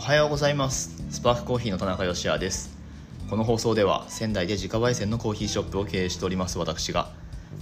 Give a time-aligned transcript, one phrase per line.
[0.00, 0.96] おはようございます。
[1.10, 2.70] スパークコーヒーの田中芳也です。
[3.28, 7.10] この放送では仙台で自家焙煎のコーヒーショップを経営しております私が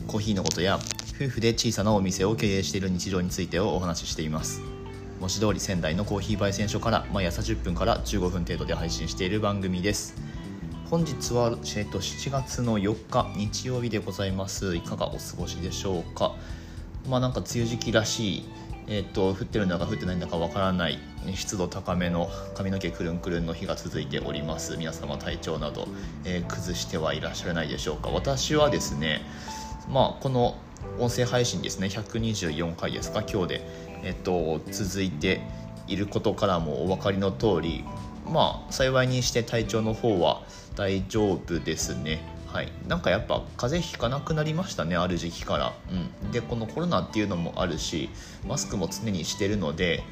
[0.06, 0.79] コーヒーのことや
[1.16, 4.63] 夫婦で小さなお店を経営している日常についてをお話ししています。
[5.19, 10.14] 文字通り仙台のコーヒー焙煎所から毎朝10分から15分程度で配信している番組です。
[10.91, 14.77] 本日は、えー、と7月の4日日曜日でございます。
[14.77, 16.36] いかがお過ごしでしょうか。
[17.09, 18.45] まあなんか梅雨時期らしい
[18.88, 20.98] えーと、降ってるんだか降ってないんだかわからない
[21.34, 24.77] 湿度高めの髪の毛くるんくるんの日が続いております。
[24.77, 25.87] 皆様体調など、
[26.24, 28.09] えー、崩してはいらっしゃらないでしょうか。
[28.09, 29.20] 私はですね
[29.91, 30.56] まあこの
[30.98, 33.60] 音声配信ですね124回ですか今日で、
[34.05, 35.41] えっと、続いて
[35.87, 37.84] いることからもお分かりの通り
[38.27, 40.43] まあ幸いにして体調の方は
[40.77, 42.38] 大丈夫ですね。
[42.52, 48.09] はい、なんかやっぱ風邪ひかなくなりましたねある時期から、うん、でこのコロナっていうのもあるし
[48.47, 50.02] マスクも常にしてるので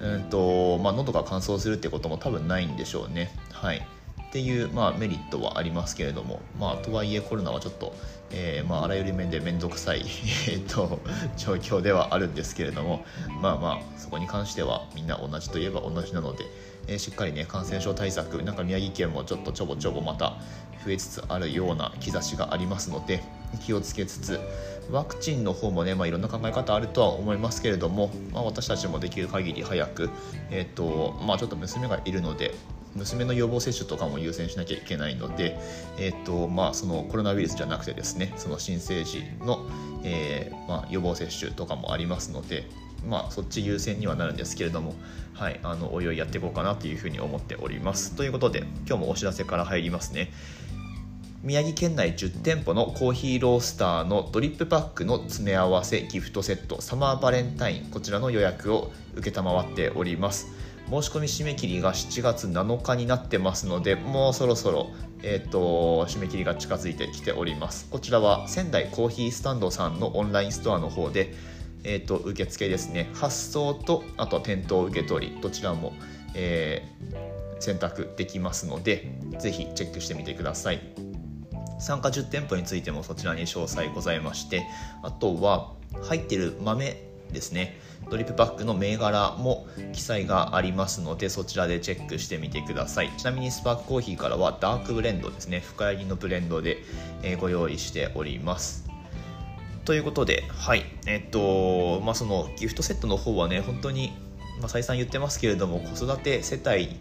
[0.00, 3.30] うんと、まあ、喉が乾燥するってことも多分ないんでしょうね。
[3.52, 3.86] はい。
[4.28, 7.94] っていう、まあ、メリットはありますけれども、まあ、とはいえコロナはちょっと、
[8.30, 10.04] えー、まあ、あらゆる面で面倒くさい
[10.48, 11.00] えーと
[11.36, 13.04] 状況ではあるんですけれども。
[13.42, 16.44] まあまあそこに関してはみんな同じといえば同じなので、
[16.86, 20.36] えー、しっかりね感染症対策なんか宮城県もちょっとちょぼちょぼまた
[20.84, 23.22] 増えつつあるような兆しがありますので
[23.64, 24.40] 気をつけつつ
[24.90, 30.10] ワクチンの方もね、まあ、いろんな考え方あるとは思いますけれども、まあ、私たちもできる限り早く、
[30.50, 32.54] えーとまあ、ちょっと娘がいるので
[32.96, 35.56] 娘の予防接種とかも優先しなきゃいけないので、
[35.96, 39.64] えーとまあ、そのコロナウイルスじゃなくてですねその新生児の、
[40.02, 42.66] えーまあ、予防接種とかもありますので、
[43.08, 44.94] まあ、そっち優先にはなるんですけれども、
[45.34, 48.16] はい、あのおいおいやっていこうかなというふうに思っております。
[48.16, 50.32] ということで今日もお知らせから入りますね。
[51.42, 58.92] 宮城県内10店舗のコーヒーロースターのドリップパックの詰め合わせギフトセットサマーバレンタインこちらの予約を
[59.24, 60.48] 承っております。
[60.90, 64.90] 申し込み締め切りが7月7日になってますのでもうそろそろ、
[65.22, 67.88] えーと、締め切りが近づいてきております。
[67.90, 71.32] こちらは仙台コーヒースタンドさんのオンラインストアの方で、
[71.84, 73.08] えーと、受付ですね。
[73.14, 75.94] 発送とあと店頭受け取りどちらも、
[76.34, 81.09] えー、選択できますのでぜひチェックしてみてください。
[81.80, 84.66] 参加10店舗についてもそちらに詳細ございまして
[85.02, 87.78] あとは入ってる豆ですね。
[88.10, 93.10] ドリップパックの銘柄も記載がありますのでそちらでチェックしてみてください。
[93.16, 95.60] ちなみにスパークコーヒーからはダークブレンドですね。
[95.60, 96.78] 深入りのブレンドで
[97.40, 98.88] ご用意しております。
[99.84, 100.84] ということではい。
[101.06, 104.12] えっとまあそのギフトセットの方はね本当に
[104.60, 106.96] まあ、再三言ってますけれども子育て世帯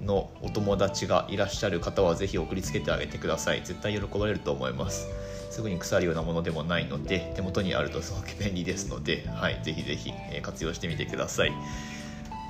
[0.00, 3.62] のお友達がいらっしゃる方はぜひ送りつけてあげてください。
[3.64, 5.08] 絶対喜ばれると思います。
[5.50, 10.12] すぐに腐るようなものでもないので手元にあるとすごく便利ですので、はい、ぜひぜひ
[10.42, 11.52] 活用してみてください。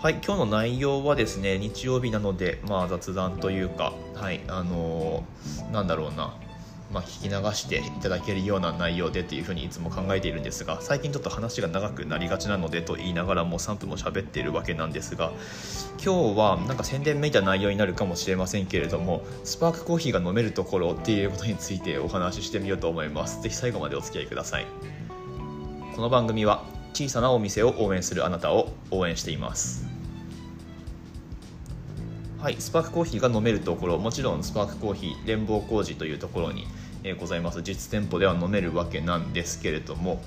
[0.02, 6.34] はい今日の内容はですね日曜日なので、まあ、雑談というかはいあのー、なんだろうな。
[6.92, 15.32] まあ、聞き流していただけるような内容でというふうにいつも考えているんですが最近ちょっと話が長くなりがちなのでと言いながらもう3分も喋っているわけなんですが
[16.04, 23.40] 今日はなんか宣伝めいた内容になるかもしれませんけれどもスパークコーヒーが飲めるところっていうことについてお話ししてみようと思います。
[23.42, 24.66] 是非最後までお付き合いください。
[25.94, 29.86] この番組は小さなお店を応援するあなたを応援しています。
[32.40, 33.98] はい、スパークコーヒーが飲めるところ。
[33.98, 36.66] もちろんスパークコーヒー連邦工事というところに、
[37.04, 37.62] え、ございます。
[37.62, 40.22] 実店舗では飲めるわけなんですけれども、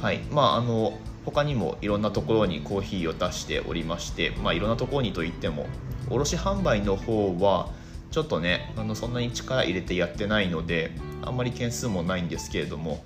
[0.00, 0.18] はい。
[0.30, 5.66] まあ、あの他にもいろんなところにコーヒーを出しておりまして、まあ、いろんなところにといっても
[6.08, 7.68] 卸販売の方は
[8.10, 10.90] ちょっとねあのそんなに力入れてやってないので
[11.22, 13.04] あんまり件数もないんですけれども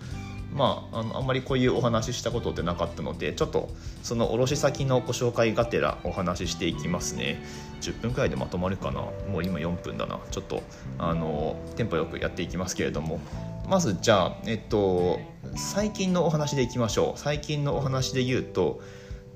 [0.54, 3.70] まあ、あのあんまりこういうお話ししたことってなかったのでちょっと
[4.02, 7.42] その卸先のご紹介がてらお話ししていきますね。
[7.80, 9.00] 10分くらいでまとまるかな。
[9.00, 10.20] もう今4分だな。
[10.30, 10.62] ちょっと
[10.98, 13.20] あのテンポよくやっていきますけれども。
[13.68, 15.20] まずじゃあえっと
[15.56, 17.18] 最近のお話でいきましょう。
[17.18, 18.82] 最近のお話で言うと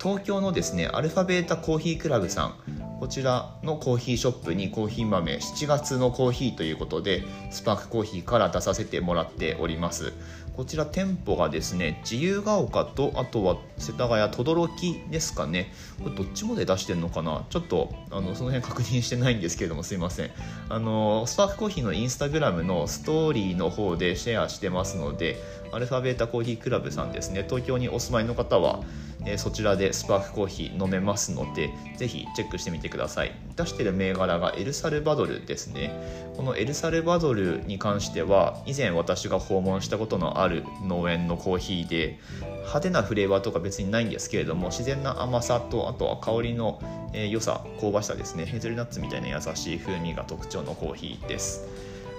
[0.02, 2.86] 東京のですねアルファベータコーヒークラブさん。
[2.98, 10.14] こちらのコーヒーショップにコーヒー豆7月のコーヒーということでスパークコーヒーから出させてもらっております。
[10.56, 15.70] こちら店舗がですね自由が丘とあとは世田谷等々力ですかね。
[16.03, 17.44] これどっちもで出してるのかな？
[17.50, 20.31] ちょっとあのその辺確認してないんですけれどもすいません。
[20.70, 25.37] あのスタッフコーヒーのインスタグラムのストーリーの方でシェアしてますので
[25.73, 27.44] アルファベータコーヒークラブさんですね。
[27.47, 28.82] 東京にお住まいの方は、
[29.26, 33.32] え、そちらでスパークコーヒー飲めますのでぜひチェックしてみてください。
[33.56, 35.90] 出してる銘柄がエルサルバドルですね。
[36.37, 46.81] このエルサルバドルに関しては以前私が訪問したことのある農園のコーヒーで派手なフレーバーとか別にないんですけれども自然な甘さとあとは香りの
[47.12, 48.46] え良さ香ばしさですね。
[48.46, 51.67] ヘーゼルナッツみたいな優しい風味が特徴のコーヒーです。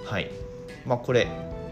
[0.04, 0.30] はい。
[0.84, 1.26] まあこれ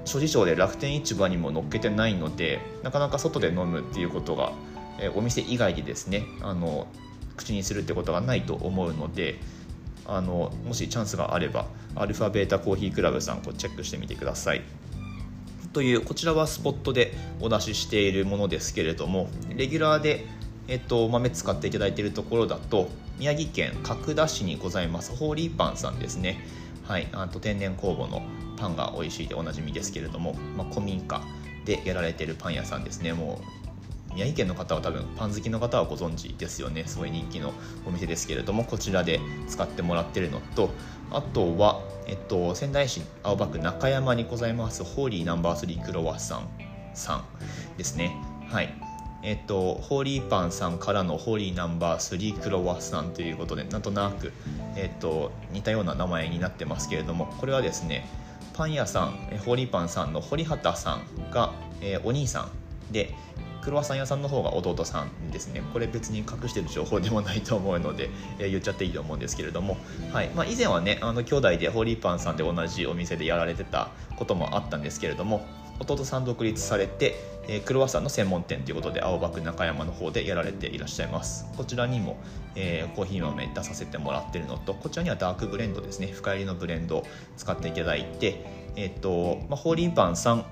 [0.04, 4.52] 諸事情で楽天市場にも載っけてないのでなかなか外で飲むっていうことが、
[5.00, 6.86] えお店以外でですねあの
[7.36, 9.38] 口にするってことがないと思うので
[10.06, 14.62] あのもしチャンスがあればアルファベータコーヒークラブさんこチェックしてみてください。
[15.72, 20.24] というこちらはスポットでお出ししているものですけれどもレギュラーで、
[20.68, 22.88] えっと、豆使っていただいているところだと
[23.18, 26.38] 宮城県角田市にございますホーリーパンさんですね
[26.84, 28.22] はいあと天然酵母の
[28.56, 31.20] パンが美味しいでおなじみですけれども、まあ、古民家
[31.66, 33.55] でやられてるパン屋さんですねもう
[34.16, 36.84] 宮城県の方は多分パン好きの方はご存知ですよね。
[36.86, 37.52] すごい人気の
[37.84, 40.70] お店ですけれどもこちらで使ってもらってるのと
[41.10, 46.48] あとは、えっと、仙台市青葉区中山にございますホーリーナンバー3クロワッサン
[46.94, 47.24] さん
[47.76, 48.16] ですね。
[48.48, 48.74] はい。
[49.22, 54.32] えっと、ホーリーパンさんからのホーリーナンバー3クロワッサンということでなんとなく、
[54.76, 58.08] えっと、似たような名前になってますけれどもこれはですね
[58.54, 59.10] パン屋さん
[59.44, 63.14] ホーリーパンさんの堀畑さんが、えー、お兄さんで
[63.66, 65.60] クロワッサン屋さんの方が弟さんですね。
[65.72, 69.76] これ別に隠してる情報でもないと思うので、えー、言っちゃっていいと思うんですけれども、
[70.12, 70.28] はい。
[70.36, 75.44] まあ、以前はねあの兄弟でホーリーパンさんで同じお店でやられてたこともあったんですけれども
[75.80, 77.16] 弟さん独立されて、
[77.48, 81.46] えー、クロワッサンの専門店ということで青葉区中山の方でやられていらっしゃいます。
[81.56, 82.18] こちらにも、
[82.54, 86.06] えー、コーヒー豆出させてもらってるのとこちらにはダークブレンドですね。
[86.06, 88.44] 深入りのブレンドを使っていただいて
[88.76, 90.44] えっ、と、まあ、ホーリーパンさん、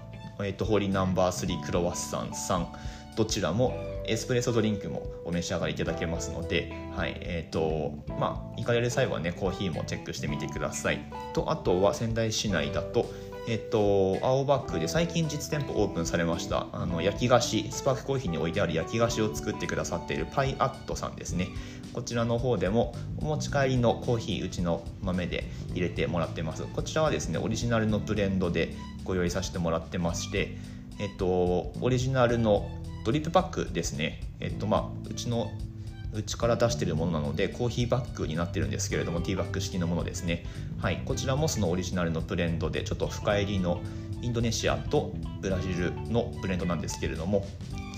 [0.42, 2.68] えっ、と、ホーリーナンバー3クロワッサンさん
[3.16, 3.74] どちらも
[4.06, 11.00] エスプレッソドリンクもお召し上がりいただけますので、はいえーとまあ、行かれる際はねコーヒーもチェックしてみてください。
[11.32, 13.06] とあとは仙台市内だと
[13.46, 21.48] えっと、青葉区で最近実店舗オープンされましたあの焼き菓子スパークコーヒーに置いてある焼き菓子を作ってくださっているパイアットさんですね。
[21.92, 26.62] こちらの方でもお持ち帰りのコーヒーうちの豆で入れてもらってます。
[26.62, 28.74] こちらはですねオリジナルのブレンドで
[29.04, 30.56] ご用意させてもらってまして
[30.98, 32.70] えっとオリジナルの
[33.04, 34.20] ドリップパックですね。
[34.40, 35.52] えっとまあうちの
[36.12, 40.44] うちから出しているものなのでコーヒーバッグになってるんですけれどもティーバッグ式のものですね。
[40.78, 41.02] はい。
[41.04, 43.80] こちらもそのオリジナルのブレンドでちょっと深入りの
[44.22, 47.46] インドネシアとブラジルのブレンドなんですけれども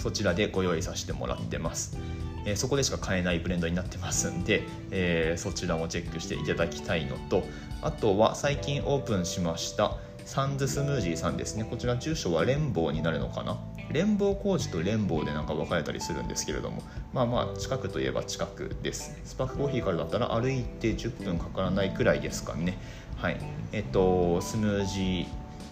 [0.00, 1.99] そちらでご用意させてもらってます。
[2.47, 7.44] えー、そこでしか買えないブレンドになってますんで、えー、そちらもチェックしていただきたいのと
[7.82, 11.64] あとは最近オープンしましたサンズスムージーさんですね。
[11.64, 13.58] こちら住所はレンボーになるのかな？
[13.91, 19.19] 連邦工事と連邦でなんか分かれたりするんですけれどもまあまあ近くといえば近くです。
[19.25, 22.79] スパークコーヒーからだったら歩いて10分かからないくらいですかね。
[23.17, 23.38] はい。
[23.73, 25.27] えっとスムージー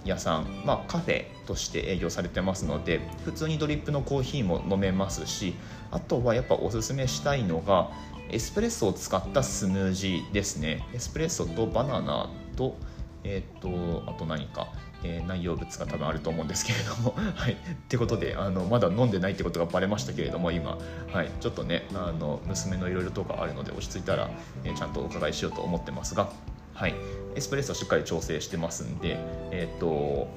[0.04, 5.54] 屋さん、まあ、カフェとして営業されてますので普通にドリップのコーヒーも飲めますし
[5.90, 7.90] あとはやっぱおすすめしたいのが
[8.30, 10.86] エスプレッソを使ったスムージーですね。
[10.94, 12.76] エスプレッソとバナナと
[13.24, 14.68] えっ、とあと何か
[15.04, 17.52] えー、内容物が多分あると思うんですけれども はい。
[17.52, 17.56] っ
[17.88, 20.78] てことであのまだ飲んでないってことがバレましたけれども今。
[21.12, 21.30] はい。
[21.40, 24.30] ちょっとねあの娘のいろいろとかあるので落ち着いたら、
[24.64, 26.30] えー、ちゃんとお伺いしようと思ってますが
[26.72, 26.94] はい。
[27.36, 29.18] エスプレッソしっかり調整してますんで
[29.50, 30.28] えっ、と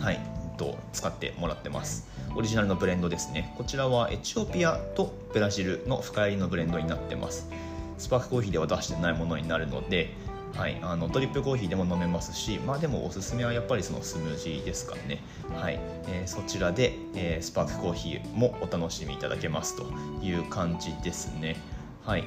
[0.00, 0.20] はい。
[0.58, 2.08] と使ってもらってます。
[2.34, 3.54] オリジナルのブレンドですね。
[3.56, 7.48] こちらはエチオピアとブラジルの深入りのブレンドになってます。
[7.98, 10.14] スパークコーヒーでは出してないものになるので
[10.56, 15.22] はい、あのドリップコーヒーでも飲めますし、まあ、でもおすすめはやっぱりそのスムージーですかね、
[15.54, 15.78] はい。
[16.08, 19.84] えー、そちらで、えー、スパークコーヒーもお楽しみいただけますと
[20.24, 21.56] いう感じですね。
[22.04, 22.24] はい。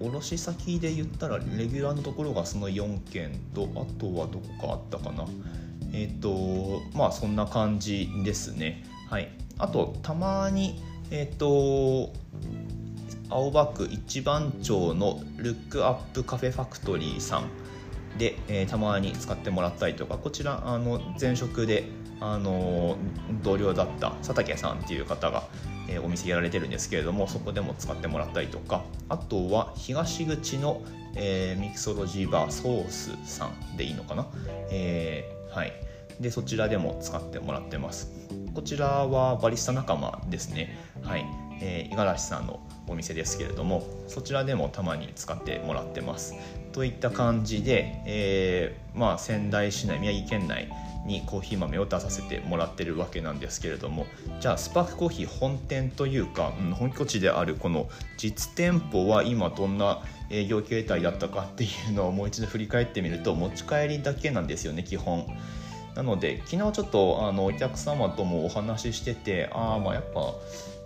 [0.00, 5.26] 卸先で言ったらレギュラーのところがその4件とあとはどこかあったかな。
[5.92, 8.84] えっ、ー、とまあそんな感じですね。
[9.10, 9.28] はい。
[9.58, 12.12] あとたまにえっ、と
[13.30, 17.48] 青葉区一番町のルックアップカフェファクトリーさん
[18.18, 21.84] で、えー、たまに使ってもらったりとかこちらあの前職で
[22.20, 22.96] あの
[23.42, 25.44] 同僚だった佐竹さんっていう方が、
[25.88, 30.82] えー、お店やられてるんですけれどもそこでも使ってもらったりとかあとは東口の、
[31.14, 34.26] えー、ミクソロジーバーソースさんでいいのかな、
[34.70, 35.72] えー、はい。
[36.20, 38.10] でそちらでも使ってもらってます。
[38.52, 40.76] こちらはバリスタ仲間ですね。
[41.02, 41.24] はい。
[41.60, 42.60] えー、五十嵐さんの
[42.92, 46.34] お店ですけれどもそちらでもたまに使ってもらってます
[46.72, 50.68] といった感じで、えー、まあ、仙台市内宮城県内
[51.06, 54.06] にコーヒー豆を出させてもらってるわけなんですけれども
[54.40, 65.26] じゃあスパークコーヒー本店というか、うん、本拠地であるこの実店舗は今どんな営業形態だったかっていうのをもう一度振り返ってみると持ち帰りだけなんですよね基本。
[65.98, 70.32] なので昨日ちょっとあのお客様ともお話ししててああまあやっぱ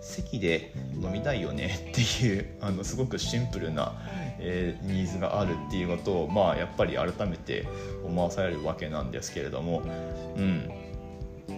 [0.01, 3.93] 席で飲みたいよね っていうあのすごくシンプルな、
[4.39, 7.67] えー、ニーズがあるっていうことをまあやっぱり改めて
[8.03, 9.83] 思わされるわけなんですけれども
[10.35, 10.71] うん。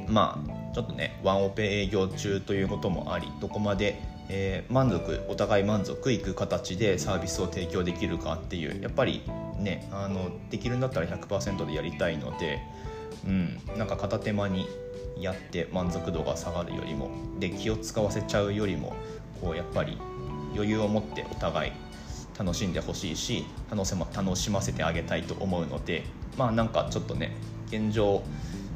[0.07, 9.21] まあちょっとねワンオペ営業中ということもありどこまでえー、満足お互い満足いく形でサービスを提供できるかっていうやっぱり
[9.59, 12.59] ねあのできるんだったら100%でやりたいので、
[13.25, 14.67] うん、なんか片手間に
[15.19, 18.95] やって満足度が下がるよりもで気を使わせちゃうよりも
[19.41, 19.97] こうやっぱり
[20.53, 21.71] 余裕を持ってお互い
[22.37, 26.03] 楽しんでほしいし楽しま楽しませてあげたいと思うので
[26.37, 27.35] まあなんかちょっとね
[27.67, 28.23] 現状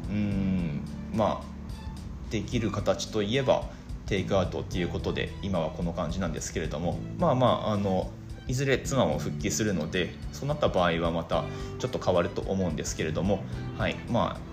[0.10, 0.82] うん
[1.14, 3.64] まあできる形といえば
[4.06, 8.10] テイクアウトっていうことで今はこの感じなんですけれどもまあまああの
[8.50, 11.46] いずれ妻も復帰するのでそうなった場合はまた
[11.78, 13.44] ちょっと変わると思うんですけれども
[13.78, 13.96] はい。
[14.10, 14.50] まあ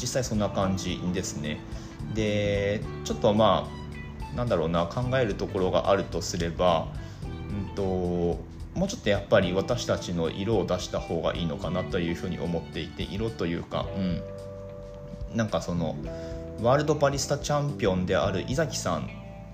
[0.00, 1.58] 実際そんな感じですね。
[2.14, 3.68] でちょっとま
[4.32, 6.88] あなんだろうな考えるところがあるとすれば、
[7.50, 15.96] うんと、もうちょっとやっぱり私たちの色を出した方がいいのかなというふうに思っていて色というか、うん、なんかその
[16.62, 19.10] ワールドバリスタチャンピオンである井崎さん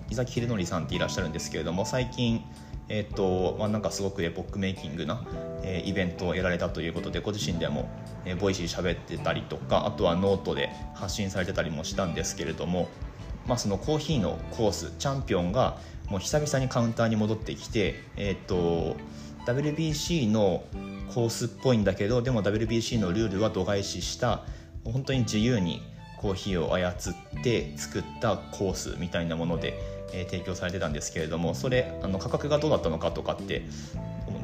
[0.09, 2.43] 井崎英典さんっていらっしゃるんですけれども最近
[2.87, 5.25] えーとまあ、なんかすごくエポックメイキングな、
[5.63, 7.89] えー、イベントをやられたということでご自身でも、
[8.25, 12.87] えー、 Voicy 喋ってたりとかあとはノートで発信されてたりもしたんですけれども、
[13.47, 15.77] まあ、そのコーヒーのコースチャンピオンが
[16.09, 18.95] もう久々にカウンターに戻ってきて、えーと
[19.45, 20.63] WBC の
[21.13, 24.41] コースっぽいんだけどでも WBC のルールは度外視した
[24.83, 25.83] 本当に自由に
[26.17, 29.79] コーヒーを操って作ったコースみたいなもので、
[30.21, 33.63] え、提供されてたんですけれどもそれあの価格がどうだったのかとかって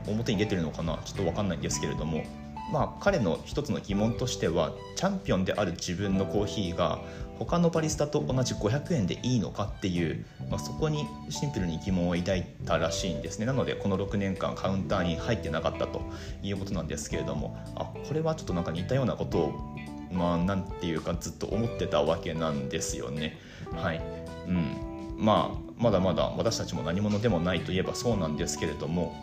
[0.08, 2.24] 表に出てるのかなちょっと分かんないんですけれども
[2.72, 7.00] まあ彼の一つの疑問としてはチャンピオンである自分のコーヒーが
[7.38, 13.46] 他のバリスタと同じ500円でいいのかっていう、まあ、そこにシンプルに疑問を抱いたらしいんですね。
[13.46, 16.02] なのでこの6年間カウンターに入ってなかったと
[16.44, 19.76] いうことなんですけれどもあこれはちょっとなんか似たようなことを
[20.12, 23.38] まあなんていうかずっと思ってたわけなんですよね。
[23.74, 24.02] はい、
[24.48, 24.91] うん、
[25.22, 29.16] まあまだまだ私たちも何者でもないといえばそうなんですけれども、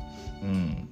[0.43, 0.89] うん、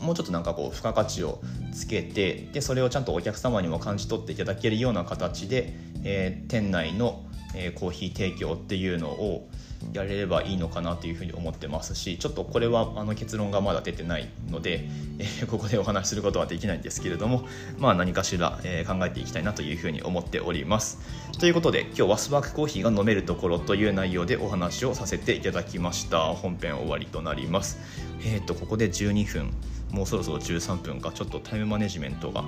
[0.00, 1.40] もうちょっとなんかこう付加価値を
[1.74, 9.50] つけてでそれをちゃんとお客様にも感じ取っていただけるような形で、えー、店内の、えー、コーヒー提供っていうのを
[9.92, 14.88] やれればいいのかなというふうに思ってますしちょっとこれはあの結論がまだ出てないので、
[15.18, 17.46] えー、ここでお話しすることはできないんですけれども
[17.78, 20.98] まあ何かしら、えー、考えていきたいなというふうに思っております。
[21.38, 26.18] ということで今日はスパークコーヒーが飲めるところという内容でお話をさせていただきました。
[26.34, 27.78] 本編終わりとなります。
[28.24, 29.52] えっ、ー、とここで12分
[29.90, 31.12] もうそろそろ13分か。
[31.12, 32.44] ちょっとタイムマネジメントが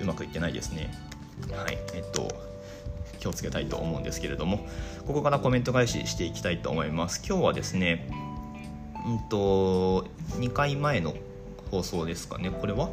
[0.00, 0.92] うまくいってないですね。
[1.50, 1.78] はい。
[1.94, 2.53] えっ、と
[3.18, 4.66] 気をつけたいと思うんですけれども
[5.06, 7.22] ここからコメント返ししていきたいと思います。
[7.26, 8.08] 今日はですね
[9.06, 10.06] うんと
[10.38, 11.14] 2回前の
[11.70, 12.50] 放送ですかね。
[12.50, 12.90] これは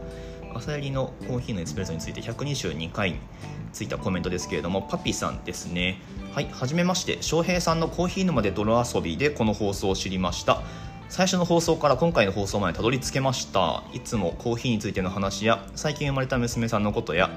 [0.54, 3.16] 朝入りのコーヒーのエスプレッソについて122回
[3.72, 6.02] ついたコメントですけれどもパピさんですね。
[6.34, 7.18] はいはじめまして。
[7.22, 10.62] 翔平さんのコーヒー沼で泥遊びでこの放送を知りました。
[11.08, 13.84] 最初の放送から今回の放送までたどり着けました。
[13.94, 17.30] いつもコーヒーについての話や最近生まれた娘さんのことや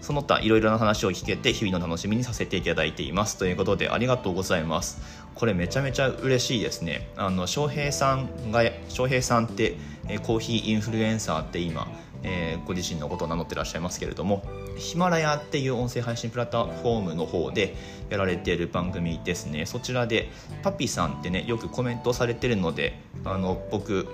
[0.00, 3.38] その他いろいろな話を聞けて日々の楽しみにさせていただいています。
[3.38, 5.00] ということでありがとうございます。
[5.34, 7.08] これめちゃめちゃ嬉しいですね。
[7.16, 9.76] あの翔平さんが翔平さんって、
[10.08, 11.88] えコーヒーインフルエンサーって今、
[12.22, 14.42] えー、ご自身のことを名乗ってらっしゃいますけれども
[14.76, 17.74] ヒマラヤっていう音声配信プラットフォームの方で
[18.10, 19.66] やられている番組ですね。
[19.66, 20.30] そちらで
[20.62, 24.06] パピさんってねよくコメントされてるのであの僕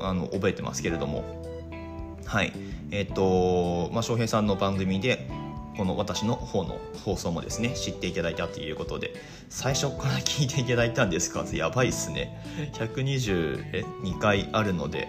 [0.00, 1.39] あの覚えてますけれども
[2.30, 2.52] はい。
[2.92, 5.28] えっ、ー、とまあ翔平さんの番組で
[5.76, 9.14] この私の方の放送もですね知っていただいたということで
[9.48, 11.44] 最初から聞いていただいたんですか？
[11.52, 12.40] やばいっすね。
[12.74, 15.08] 122回あるので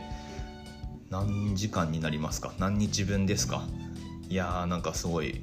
[1.12, 2.54] 何時間になりますか？
[2.58, 3.68] 何日分ですか？
[4.28, 5.42] いやーなんかすごい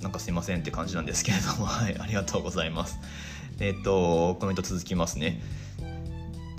[0.00, 1.98] なんかすいませんって感じなんですけれどもはい。
[1.98, 3.00] ありがとうございます。
[3.58, 5.40] えっ、とコメント続きますね。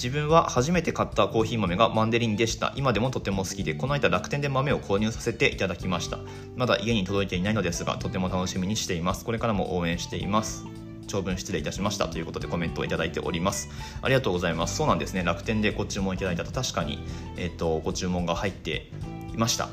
[0.02, 2.72] 自分は初めて買ったコーヒー豆がマンデリンでした。
[2.78, 6.20] 今でもとても好きでこの間楽天で豆を購入させていただきました。
[6.56, 9.26] まだ家に届いていないのですがとても楽しみにしています。
[9.26, 10.64] これからも応援しています。
[11.08, 12.08] 長文失礼いたしました。
[12.08, 13.68] ということでコメントをいただいております。
[14.02, 14.78] ありがとうございます。
[14.78, 15.24] そうなんですね。
[15.26, 17.00] 楽天でご注文いただいたと確かに、
[17.36, 18.90] えーと、ご注文が入って
[19.34, 19.68] いました。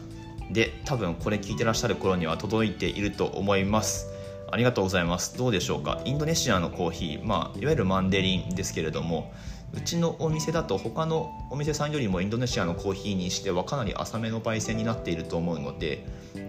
[0.51, 4.09] で多分これ聞いてらっしゃる頃には届いていると思います。
[4.51, 5.39] ありがとうございます。
[5.39, 6.01] どうでしょうか。
[6.05, 9.33] インドネシアのコーヒー、まあ、いわゆるマンデリンですけれども
[9.77, 16.07] うちのお店だと他のお店さんよりもインドネシアのコーヒーにしてはかなり浅めの焙煎になっていると思うので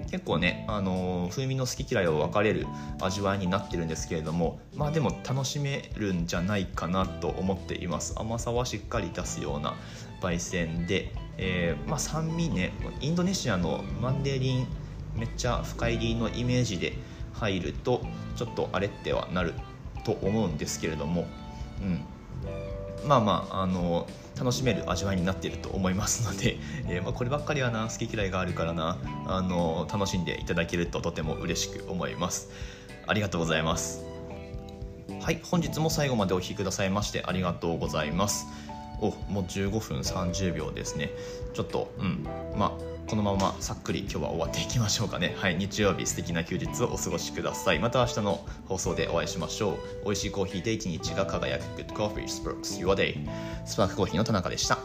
[0.10, 2.66] 結構ね、あの風味の好き嫌いを分かれる
[3.02, 8.16] 味わいになってるんですけれどもまあでも楽しめるんじゃないかなと思っています。
[8.18, 9.76] 甘さはしっかり出すような
[10.22, 14.68] 焙煎で、えー、まあ、酸味ねインドネシアのマンデリン
[15.16, 16.94] めっちゃ深入りのイメージで
[17.34, 18.02] 入ると
[18.38, 19.54] ちょっとあれってはなる
[20.06, 21.28] と思うんですけれども、
[21.82, 22.06] うん、
[23.06, 32.50] まあまああの楽しめる味わいになっていると思いますので、 えー、まあ、こればっかりはな好き嫌いがあるからなあの楽しんでいただけるととても嬉しく思います。
[33.08, 34.06] ありがとうございます。
[35.22, 38.48] はい本日も最後までお聴きくださいましてありがとうございます。
[39.02, 41.12] おもう15分30秒ですね。
[41.54, 42.26] ちょっとうん。
[42.58, 45.34] まあこのままさっくり今日は終わっていきましょうかね。
[45.38, 47.80] はい日曜日素敵な休日をお過ごしください。
[47.80, 50.06] また明日の放送でお会いしましょう。
[50.06, 51.64] 美味しいコーヒーで一日が輝く。
[51.82, 53.16] Good Coffee Sparks Your Day
[53.66, 54.80] スパークコーヒーの田中でした。